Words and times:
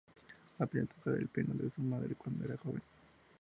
Aprendió 0.57 0.91
a 0.97 1.03
tocar 1.03 1.13
el 1.21 1.27
piano 1.27 1.53
de 1.53 1.69
su 1.69 1.83
madre 1.83 2.15
cuando 2.15 2.43
era 2.43 2.57
joven. 2.57 2.81